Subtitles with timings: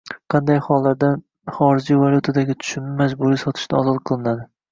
[0.33, 1.09] Qanday hollarda
[1.57, 4.49] xorijiy valyutadagi tushumni majburiy sotishdan ozod qilinadi?